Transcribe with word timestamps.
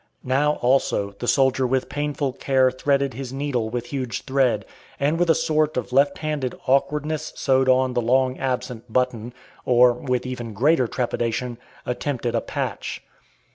Now, 0.25 0.53
also, 0.63 1.11
the 1.19 1.27
soldier 1.27 1.67
with 1.67 1.87
painful 1.87 2.33
care 2.33 2.71
threaded 2.71 3.13
his 3.13 3.31
needle 3.31 3.69
with 3.69 3.85
huge 3.93 4.23
thread, 4.23 4.65
and 4.99 5.19
with 5.19 5.29
a 5.29 5.35
sort 5.35 5.77
of 5.77 5.93
left 5.93 6.17
handed 6.17 6.55
awkwardness 6.65 7.33
sewed 7.35 7.69
on 7.69 7.93
the 7.93 8.01
long 8.01 8.39
absent 8.39 8.91
button, 8.91 9.31
or, 9.63 9.93
with 9.93 10.25
even 10.25 10.53
greater 10.53 10.87
trepidation, 10.87 11.59
attempted 11.85 12.33
a 12.33 12.41
patch. 12.41 13.03